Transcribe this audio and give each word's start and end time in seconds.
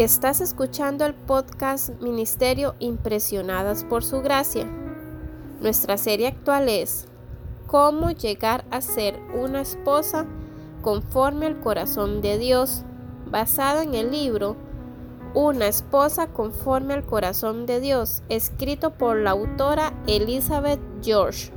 Estás 0.00 0.40
escuchando 0.40 1.04
el 1.04 1.12
podcast 1.12 1.90
Ministerio 2.00 2.74
Impresionadas 2.78 3.84
por 3.84 4.02
Su 4.02 4.22
Gracia. 4.22 4.64
Nuestra 5.60 5.98
serie 5.98 6.28
actual 6.28 6.70
es 6.70 7.06
Cómo 7.66 8.10
llegar 8.10 8.64
a 8.70 8.80
ser 8.80 9.20
una 9.34 9.60
esposa 9.60 10.24
conforme 10.80 11.44
al 11.44 11.60
corazón 11.60 12.22
de 12.22 12.38
Dios, 12.38 12.82
basada 13.30 13.82
en 13.82 13.94
el 13.94 14.10
libro 14.10 14.56
Una 15.34 15.68
esposa 15.68 16.28
conforme 16.28 16.94
al 16.94 17.04
corazón 17.04 17.66
de 17.66 17.80
Dios, 17.80 18.22
escrito 18.30 18.94
por 18.94 19.18
la 19.18 19.32
autora 19.32 19.92
Elizabeth 20.06 20.80
George. 21.02 21.52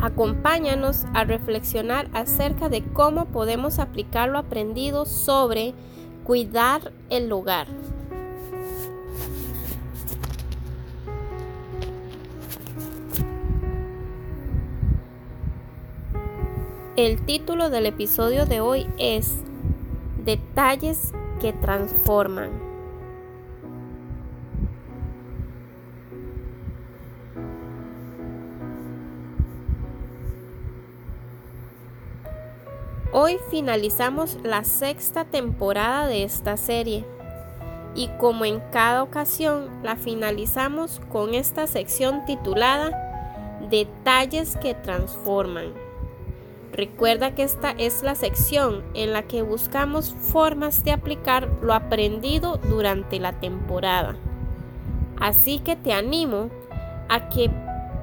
Acompáñanos 0.00 1.06
a 1.12 1.24
reflexionar 1.24 2.08
acerca 2.12 2.68
de 2.68 2.84
cómo 2.84 3.26
podemos 3.26 3.78
aplicar 3.78 4.28
lo 4.28 4.38
aprendido 4.38 5.06
sobre 5.06 5.74
cuidar 6.24 6.92
el 7.10 7.32
hogar. 7.32 7.66
El 16.96 17.24
título 17.24 17.70
del 17.70 17.86
episodio 17.86 18.44
de 18.44 18.60
hoy 18.60 18.86
es 18.98 19.36
Detalles 20.24 21.12
que 21.40 21.52
transforman. 21.52 22.67
Hoy 33.10 33.38
finalizamos 33.50 34.36
la 34.42 34.64
sexta 34.64 35.24
temporada 35.24 36.06
de 36.06 36.24
esta 36.24 36.58
serie 36.58 37.06
y 37.94 38.08
como 38.18 38.44
en 38.44 38.60
cada 38.70 39.02
ocasión 39.02 39.70
la 39.82 39.96
finalizamos 39.96 41.00
con 41.10 41.32
esta 41.32 41.66
sección 41.66 42.26
titulada 42.26 42.90
Detalles 43.70 44.58
que 44.58 44.74
transforman. 44.74 45.72
Recuerda 46.70 47.34
que 47.34 47.44
esta 47.44 47.70
es 47.70 48.02
la 48.02 48.14
sección 48.14 48.84
en 48.92 49.14
la 49.14 49.22
que 49.22 49.40
buscamos 49.40 50.12
formas 50.12 50.84
de 50.84 50.92
aplicar 50.92 51.48
lo 51.62 51.72
aprendido 51.72 52.58
durante 52.58 53.18
la 53.20 53.32
temporada. 53.40 54.16
Así 55.18 55.60
que 55.60 55.76
te 55.76 55.94
animo 55.94 56.50
a 57.08 57.30
que 57.30 57.50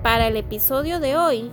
para 0.02 0.28
el 0.28 0.36
episodio 0.36 1.00
de 1.00 1.16
hoy 1.16 1.52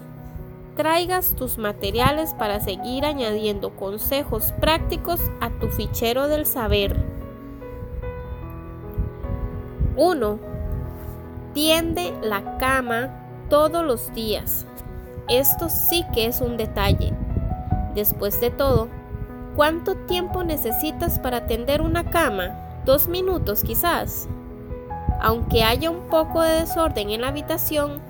traigas 0.76 1.34
tus 1.34 1.58
materiales 1.58 2.34
para 2.34 2.60
seguir 2.60 3.04
añadiendo 3.04 3.70
consejos 3.76 4.52
prácticos 4.60 5.20
a 5.40 5.50
tu 5.50 5.68
fichero 5.68 6.28
del 6.28 6.46
saber. 6.46 6.96
1. 9.96 10.38
Tiende 11.52 12.14
la 12.22 12.56
cama 12.56 13.10
todos 13.50 13.84
los 13.84 14.12
días. 14.14 14.66
Esto 15.28 15.68
sí 15.68 16.04
que 16.14 16.26
es 16.26 16.40
un 16.40 16.56
detalle. 16.56 17.12
Después 17.94 18.40
de 18.40 18.50
todo, 18.50 18.88
¿cuánto 19.54 19.94
tiempo 19.94 20.42
necesitas 20.42 21.18
para 21.18 21.46
tender 21.46 21.82
una 21.82 22.08
cama? 22.08 22.80
¿Dos 22.86 23.06
minutos 23.06 23.62
quizás? 23.62 24.28
Aunque 25.20 25.62
haya 25.62 25.90
un 25.90 26.08
poco 26.08 26.40
de 26.40 26.60
desorden 26.60 27.10
en 27.10 27.20
la 27.20 27.28
habitación, 27.28 28.00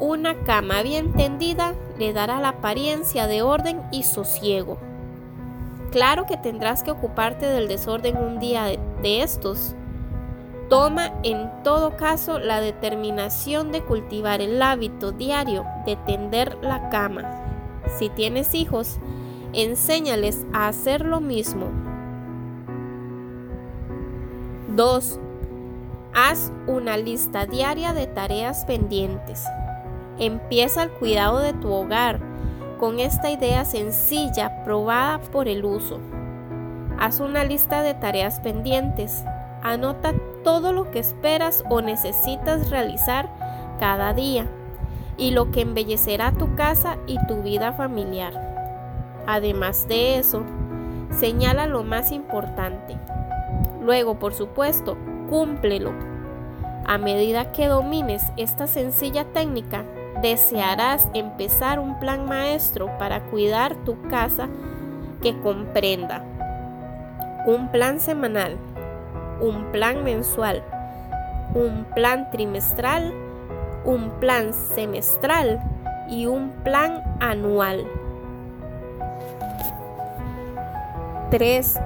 una 0.00 0.34
cama 0.44 0.82
bien 0.82 1.12
tendida 1.12 1.74
le 1.98 2.12
dará 2.12 2.40
la 2.40 2.50
apariencia 2.50 3.26
de 3.26 3.42
orden 3.42 3.82
y 3.90 4.04
sosiego. 4.04 4.78
Claro 5.90 6.26
que 6.26 6.36
tendrás 6.36 6.82
que 6.82 6.90
ocuparte 6.90 7.46
del 7.46 7.66
desorden 7.66 8.16
un 8.16 8.38
día 8.38 8.64
de, 9.02 9.22
estos. 9.22 9.74
Toma 10.68 11.12
en 11.22 11.50
todo 11.64 11.96
caso 11.96 12.38
la 12.38 12.60
determinación 12.60 13.72
de 13.72 13.82
cultivar 13.82 14.42
el 14.42 14.60
hábito 14.60 15.12
diario 15.12 15.64
de 15.86 15.96
tender 15.96 16.58
la 16.60 16.90
cama. 16.90 17.22
Si 17.98 18.10
tienes 18.10 18.54
hijos, 18.54 18.98
enséñales 19.54 20.44
a 20.52 20.68
hacer 20.68 21.06
lo 21.06 21.20
mismo. 21.20 21.66
2. 24.76 25.20
Haz 26.14 26.52
una 26.66 26.98
lista 26.98 27.46
diaria 27.46 27.94
de 27.94 28.06
tareas 28.06 28.66
pendientes. 28.66 29.42
Empieza 30.18 30.82
el 30.82 30.90
cuidado 30.90 31.38
de 31.38 31.52
tu 31.52 31.72
hogar 31.72 32.20
con 32.78 33.00
esta 33.00 33.30
idea 33.30 33.64
sencilla 33.64 34.64
probada 34.64 35.20
por 35.20 35.48
el 35.48 35.64
uso. 35.64 36.00
Haz 36.98 37.20
una 37.20 37.44
lista 37.44 37.82
de 37.82 37.94
tareas 37.94 38.40
pendientes. 38.40 39.24
Anota 39.62 40.14
todo 40.42 40.72
lo 40.72 40.90
que 40.90 40.98
esperas 40.98 41.62
o 41.68 41.80
necesitas 41.80 42.70
realizar 42.70 43.28
cada 43.78 44.12
día 44.12 44.46
y 45.16 45.30
lo 45.30 45.50
que 45.50 45.60
embellecerá 45.60 46.32
tu 46.32 46.54
casa 46.56 46.96
y 47.06 47.24
tu 47.26 47.42
vida 47.42 47.72
familiar. 47.72 48.32
Además 49.26 49.86
de 49.88 50.18
eso, 50.18 50.42
señala 51.10 51.66
lo 51.66 51.84
más 51.84 52.10
importante. 52.12 52.96
Luego, 53.80 54.18
por 54.18 54.34
supuesto, 54.34 54.96
cúmplelo. 55.28 55.92
A 56.86 56.98
medida 56.98 57.52
que 57.52 57.66
domines 57.66 58.22
esta 58.36 58.66
sencilla 58.66 59.24
técnica, 59.24 59.84
desearás 60.22 61.08
empezar 61.14 61.78
un 61.78 61.98
plan 61.98 62.26
maestro 62.26 62.90
para 62.98 63.20
cuidar 63.24 63.74
tu 63.84 64.00
casa 64.08 64.48
que 65.22 65.38
comprenda 65.40 66.24
un 67.46 67.68
plan 67.68 67.98
semanal, 68.00 68.56
un 69.40 69.72
plan 69.72 70.04
mensual, 70.04 70.62
un 71.54 71.86
plan 71.94 72.30
trimestral, 72.30 73.14
un 73.84 74.10
plan 74.20 74.52
semestral 74.52 75.60
y 76.08 76.26
un 76.26 76.50
plan 76.62 77.02
anual. 77.20 77.86
3. 81.30 81.78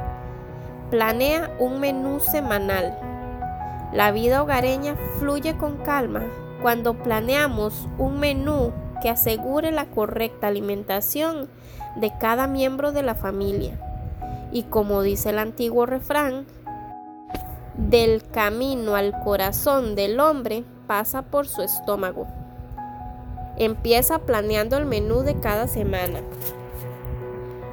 Planea 0.91 1.51
un 1.59 1.81
menú 1.81 2.21
semanal. 2.21 2.99
La 3.93 4.11
vida 4.11 4.43
hogareña 4.43 4.97
fluye 5.19 5.57
con 5.57 5.77
calma 5.79 6.23
cuando 6.63 6.95
planeamos 6.95 7.89
un 7.99 8.21
menú 8.21 8.73
que 9.03 9.11
asegure 9.11 9.73
la 9.73 9.87
correcta 9.87 10.47
alimentación 10.47 11.49
de 11.97 12.13
cada 12.19 12.47
miembro 12.47 12.93
de 12.93 13.03
la 13.03 13.15
familia. 13.15 13.79
Y 14.53 14.63
como 14.65 15.03
dice 15.03 15.31
el 15.31 15.39
antiguo 15.39 15.87
refrán, 15.87 16.47
del 17.77 18.23
camino 18.31 18.95
al 18.95 19.19
corazón 19.25 19.95
del 19.97 20.21
hombre 20.21 20.65
pasa 20.87 21.23
por 21.23 21.49
su 21.49 21.63
estómago. 21.63 22.27
Empieza 23.57 24.21
planeando 24.21 24.77
el 24.77 24.87
menú 24.87 25.23
de 25.23 25.41
cada 25.41 25.67
semana. 25.67 26.21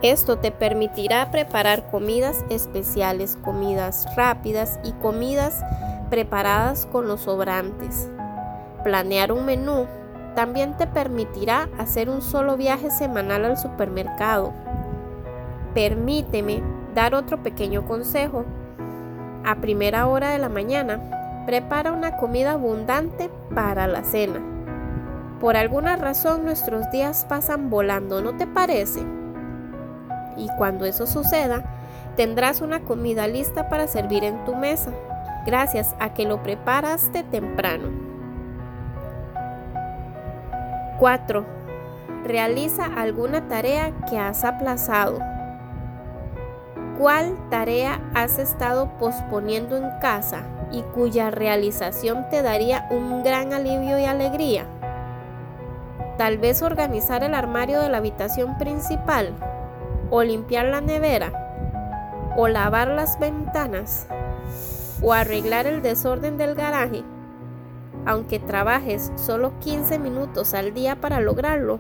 Esto 0.02 0.38
te 0.38 0.52
permitirá 0.52 1.30
preparar 1.30 1.92
comidas 1.92 2.46
especiales, 2.50 3.38
comidas 3.44 4.08
rápidas 4.16 4.80
y 4.84 4.94
comidas 4.94 5.62
preparadas 6.10 6.86
con 6.86 7.08
los 7.08 7.22
sobrantes. 7.22 8.10
Planear 8.84 9.32
un 9.32 9.46
menú 9.46 9.88
también 10.36 10.78
te 10.78 10.88
permitirá 10.88 11.68
hacer 11.78 12.10
un 12.10 12.22
solo 12.22 12.56
viaje 12.56 12.92
semanal 12.92 13.46
al 13.46 13.58
supermercado. 13.58 14.54
Permíteme 15.74 16.64
dar 16.96 17.14
otro 17.14 17.44
pequeño 17.44 17.86
consejo. 17.86 18.46
A 19.46 19.56
primera 19.56 20.08
hora 20.08 20.30
de 20.30 20.38
la 20.38 20.50
mañana, 20.50 21.44
prepara 21.46 21.92
una 21.92 22.18
comida 22.18 22.54
abundante 22.54 23.30
para 23.54 23.88
la 23.88 24.04
cena. 24.04 24.40
Por 25.40 25.58
alguna 25.58 25.96
razón 25.96 26.46
nuestros 26.46 26.90
días 26.92 27.26
pasan 27.26 27.70
volando, 27.70 28.22
¿no 28.22 28.38
te 28.38 28.48
parece? 28.48 29.02
Y 30.38 30.48
cuando 30.58 30.86
eso 30.86 31.08
suceda, 31.08 31.64
tendrás 32.16 32.62
una 32.62 32.82
comida 32.82 33.28
lista 33.28 33.70
para 33.70 33.88
servir 33.88 34.24
en 34.24 34.44
tu 34.46 34.56
mesa, 34.56 34.92
gracias 35.46 35.96
a 36.00 36.14
que 36.14 36.26
lo 36.26 36.44
preparaste 36.44 37.24
temprano. 37.24 38.09
4. 41.00 41.46
Realiza 42.26 42.86
alguna 42.86 43.48
tarea 43.48 43.94
que 44.10 44.20
has 44.20 44.44
aplazado. 44.44 45.20
¿Cuál 46.98 47.38
tarea 47.50 48.02
has 48.14 48.38
estado 48.38 48.90
posponiendo 49.00 49.78
en 49.78 49.90
casa 50.02 50.44
y 50.74 50.82
cuya 50.82 51.32
realización 51.32 52.30
te 52.30 52.42
daría 52.42 52.86
un 52.92 53.24
gran 53.24 53.54
alivio 53.54 53.98
y 53.98 54.04
alegría? 54.04 54.66
Tal 56.18 56.38
vez 56.38 56.62
organizar 56.62 57.24
el 57.24 57.34
armario 57.34 57.80
de 57.80 57.88
la 57.88 58.00
habitación 58.00 58.58
principal, 58.58 59.34
o 60.10 60.22
limpiar 60.22 60.66
la 60.66 60.82
nevera, 60.82 61.32
o 62.36 62.50
lavar 62.50 62.90
las 62.90 63.18
ventanas, 63.20 64.06
o 65.02 65.14
arreglar 65.14 65.66
el 65.66 65.82
desorden 65.82 66.38
del 66.38 66.56
garaje. 66.56 67.06
Aunque 68.06 68.40
trabajes 68.40 69.12
solo 69.16 69.54
15 69.60 70.00
minutos 70.00 70.54
al 70.54 70.74
día 70.74 71.00
para 71.00 71.20
lograrlo, 71.20 71.80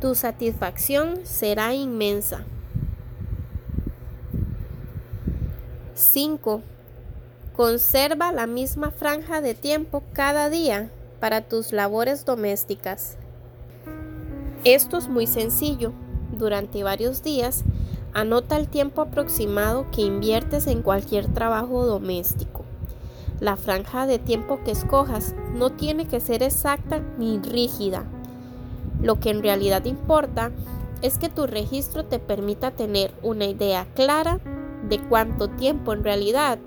tu 0.00 0.14
satisfacción 0.14 1.20
será 1.24 1.74
inmensa. 1.74 2.44
5. 5.94 6.60
Conserva 7.56 8.32
la 8.32 8.46
misma 8.46 8.90
franja 8.90 9.40
de 9.40 9.54
tiempo 9.54 10.02
cada 10.12 10.50
día 10.50 10.90
para 11.20 11.40
tus 11.42 11.72
labores 11.72 12.24
domésticas. 12.24 13.16
Esto 14.64 14.98
es 14.98 15.08
muy 15.08 15.26
sencillo. 15.26 15.92
Durante 16.32 16.82
varios 16.82 17.22
días, 17.22 17.64
anota 18.12 18.56
el 18.56 18.68
tiempo 18.68 19.02
aproximado 19.02 19.90
que 19.90 20.02
inviertes 20.02 20.66
en 20.66 20.82
cualquier 20.82 21.32
trabajo 21.32 21.86
doméstico. 21.86 22.53
La 23.40 23.56
franja 23.56 24.06
de 24.06 24.18
tiempo 24.18 24.60
que 24.64 24.70
escojas 24.70 25.34
no 25.54 25.70
tiene 25.70 26.06
que 26.06 26.20
ser 26.20 26.42
exacta 26.42 27.00
ni 27.18 27.38
rígida. 27.38 28.04
Lo 29.02 29.18
que 29.20 29.30
en 29.30 29.42
realidad 29.42 29.84
importa 29.84 30.52
es 31.02 31.18
que 31.18 31.28
tu 31.28 31.46
registro 31.46 32.04
te 32.04 32.18
permita 32.18 32.70
tener 32.70 33.12
una 33.22 33.44
idea 33.46 33.86
clara 33.94 34.40
de 34.88 34.98
cuánto 34.98 35.48
tiempo 35.48 35.92
en 35.92 36.04
realidad 36.04 36.58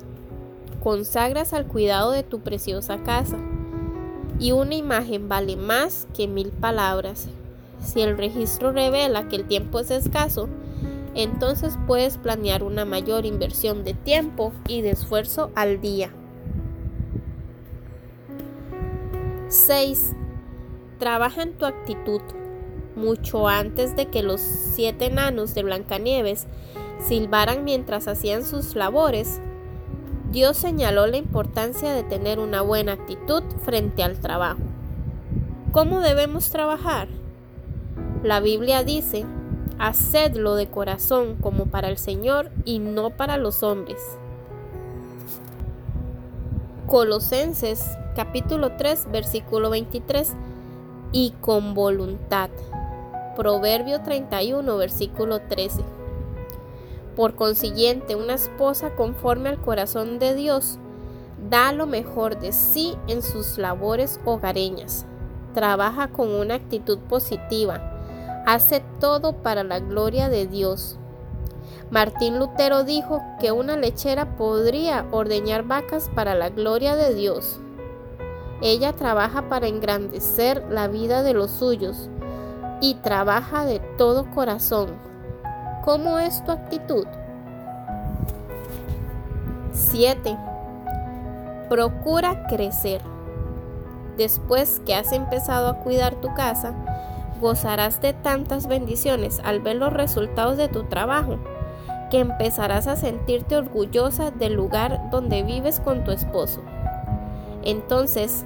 consagras 0.83 1.53
al 1.53 1.65
cuidado 1.65 2.11
de 2.11 2.23
tu 2.23 2.41
preciosa 2.41 2.97
casa. 2.99 3.37
Y 4.39 4.51
una 4.51 4.75
imagen 4.75 5.27
vale 5.27 5.55
más 5.55 6.07
que 6.15 6.27
mil 6.27 6.49
palabras. 6.49 7.27
Si 7.83 8.01
el 8.01 8.17
registro 8.17 8.71
revela 8.71 9.27
que 9.27 9.37
el 9.37 9.45
tiempo 9.45 9.79
es 9.79 9.89
escaso, 9.89 10.47
entonces 11.15 11.77
puedes 11.87 12.17
planear 12.17 12.61
una 12.61 12.85
mayor 12.85 13.25
inversión 13.25 13.83
de 13.83 13.95
tiempo 13.95 14.53
y 14.67 14.81
de 14.81 14.91
esfuerzo 14.91 15.49
al 15.55 15.81
día. 15.81 16.11
6. 19.49 20.13
Trabaja 20.99 21.43
en 21.43 21.53
tu 21.53 21.65
actitud. 21.65 22.21
Mucho 22.95 23.47
antes 23.47 23.95
de 23.95 24.07
que 24.07 24.23
los 24.23 24.41
siete 24.41 25.05
enanos 25.05 25.53
de 25.53 25.63
Blancanieves 25.63 26.47
silbaran 27.05 27.63
mientras 27.63 28.07
hacían 28.07 28.43
sus 28.43 28.75
labores, 28.75 29.39
Dios 30.31 30.57
señaló 30.57 31.07
la 31.07 31.17
importancia 31.17 31.93
de 31.93 32.03
tener 32.03 32.39
una 32.39 32.61
buena 32.61 32.93
actitud 32.93 33.43
frente 33.63 34.03
al 34.03 34.19
trabajo. 34.19 34.59
¿Cómo 35.71 36.01
debemos 36.01 36.49
trabajar? 36.49 37.07
La 38.23 38.41
Biblia 38.41 38.83
dice, 38.83 39.25
hacedlo 39.79 40.55
de 40.55 40.67
corazón 40.67 41.35
como 41.35 41.67
para 41.67 41.87
el 41.87 41.97
Señor 41.97 42.51
y 42.65 42.79
no 42.79 43.11
para 43.11 43.37
los 43.37 43.63
hombres. 43.63 44.01
Colosenses 46.87 47.85
capítulo 48.17 48.71
3 48.77 49.11
versículo 49.11 49.69
23 49.69 50.33
y 51.11 51.35
con 51.39 51.75
voluntad. 51.75 52.49
Proverbio 53.35 54.01
31 54.01 54.75
versículo 54.75 55.41
13. 55.41 55.83
Por 57.15 57.35
consiguiente, 57.35 58.15
una 58.15 58.33
esposa 58.33 58.95
conforme 58.95 59.49
al 59.49 59.61
corazón 59.61 60.17
de 60.17 60.33
Dios 60.33 60.79
da 61.47 61.71
lo 61.73 61.85
mejor 61.85 62.39
de 62.39 62.53
sí 62.53 62.95
en 63.07 63.21
sus 63.21 63.59
labores 63.59 64.19
hogareñas. 64.25 65.05
Trabaja 65.53 66.07
con 66.07 66.31
una 66.31 66.55
actitud 66.55 66.97
positiva. 66.97 68.01
Hace 68.47 68.83
todo 68.99 69.43
para 69.43 69.63
la 69.63 69.79
gloria 69.79 70.27
de 70.27 70.47
Dios. 70.47 70.97
Martín 71.91 72.39
Lutero 72.39 72.83
dijo 72.83 73.21
que 73.39 73.51
una 73.51 73.77
lechera 73.77 74.35
podría 74.37 75.05
ordeñar 75.11 75.67
vacas 75.67 76.09
para 76.15 76.33
la 76.33 76.49
gloria 76.49 76.95
de 76.95 77.13
Dios. 77.13 77.59
Ella 78.61 78.93
trabaja 78.93 79.49
para 79.49 79.67
engrandecer 79.67 80.65
la 80.69 80.87
vida 80.87 81.23
de 81.23 81.33
los 81.33 81.51
suyos 81.51 82.09
y 82.81 82.95
trabaja 82.95 83.65
de 83.65 83.79
todo 83.97 84.29
corazón 84.31 85.07
¿Cómo 85.87 86.19
es 86.19 86.43
tu 86.43 86.51
actitud? 86.51 87.07
7. 89.71 90.37
Procura 91.69 92.45
crecer. 92.47 92.99
Después 94.17 94.81
que 94.85 94.95
has 94.95 95.13
empezado 95.13 95.69
a 95.69 95.77
cuidar 95.77 96.15
tu 96.15 96.33
casa, 96.33 96.73
gozarás 97.39 98.01
de 98.01 98.11
tantas 98.11 98.67
bendiciones 98.67 99.39
al 99.45 99.61
ver 99.61 99.77
los 99.77 99.93
resultados 99.93 100.57
de 100.57 100.67
tu 100.67 100.83
trabajo, 100.83 101.37
que 102.11 102.19
empezarás 102.19 102.87
a 102.87 102.97
sentirte 102.97 103.55
orgullosa 103.55 104.31
del 104.31 104.55
lugar 104.55 105.09
donde 105.09 105.41
vives 105.43 105.79
con 105.79 106.03
tu 106.03 106.11
esposo. 106.11 106.59
Entonces, 107.67 108.45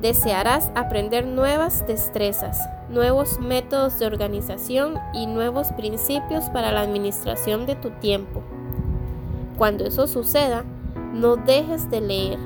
desearás 0.00 0.70
aprender 0.76 1.26
nuevas 1.26 1.84
destrezas, 1.88 2.60
nuevos 2.88 3.40
métodos 3.40 3.98
de 3.98 4.06
organización 4.06 4.94
y 5.12 5.26
nuevos 5.26 5.72
principios 5.72 6.44
para 6.50 6.70
la 6.70 6.82
administración 6.82 7.66
de 7.66 7.74
tu 7.74 7.90
tiempo. 7.90 8.44
Cuando 9.58 9.84
eso 9.84 10.06
suceda, 10.06 10.64
no 11.12 11.34
dejes 11.34 11.90
de 11.90 12.00
leer. 12.00 12.38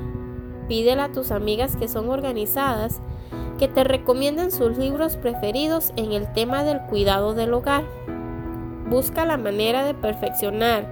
Pídele 0.68 1.02
a 1.02 1.12
tus 1.12 1.30
amigas 1.30 1.76
que 1.76 1.86
son 1.86 2.08
organizadas 2.08 3.02
que 3.58 3.68
te 3.68 3.84
recomienden 3.84 4.50
sus 4.50 4.78
libros 4.78 5.18
preferidos 5.18 5.92
en 5.96 6.12
el 6.12 6.32
tema 6.32 6.64
del 6.64 6.80
cuidado 6.80 7.34
del 7.34 7.52
hogar. 7.52 7.84
Busca 8.88 9.26
la 9.26 9.36
manera 9.36 9.84
de 9.84 9.92
perfeccionar 9.92 10.88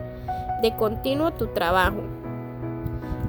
de 0.61 0.77
continuo 0.77 1.31
tu 1.31 1.47
trabajo. 1.47 2.18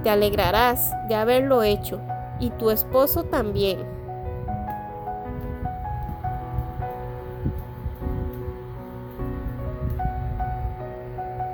Te 0.03 0.09
alegrarás 0.09 0.93
de 1.07 1.15
haberlo 1.15 1.63
hecho 1.63 1.99
y 2.39 2.51
tu 2.51 2.69
esposo 2.69 3.25
también. 3.25 3.79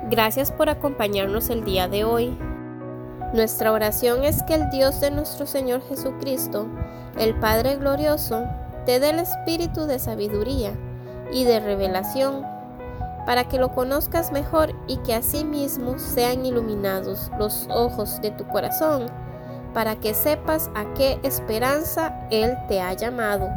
Gracias 0.08 0.52
por 0.52 0.68
acompañarnos 0.68 1.50
el 1.50 1.64
día 1.64 1.88
de 1.88 2.04
hoy. 2.04 2.38
Nuestra 3.34 3.72
oración 3.72 4.24
es 4.24 4.44
que 4.44 4.54
el 4.54 4.70
Dios 4.70 5.00
de 5.00 5.10
nuestro 5.10 5.46
Señor 5.46 5.82
Jesucristo, 5.88 6.68
el 7.18 7.34
Padre 7.34 7.76
Glorioso, 7.76 8.44
te 8.84 9.00
dé 9.00 9.10
el 9.10 9.18
espíritu 9.18 9.86
de 9.86 9.98
sabiduría 9.98 10.72
y 11.32 11.42
de 11.42 11.58
revelación 11.58 12.55
para 13.26 13.48
que 13.48 13.58
lo 13.58 13.74
conozcas 13.74 14.32
mejor 14.32 14.74
y 14.86 14.96
que 14.98 15.14
asimismo 15.14 15.98
sean 15.98 16.46
iluminados 16.46 17.30
los 17.38 17.66
ojos 17.68 18.20
de 18.22 18.30
tu 18.30 18.46
corazón 18.46 19.06
para 19.76 19.96
que 19.96 20.14
sepas 20.14 20.70
a 20.74 20.86
qué 20.94 21.20
esperanza 21.22 22.26
Él 22.30 22.56
te 22.66 22.80
ha 22.80 22.94
llamado. 22.94 23.50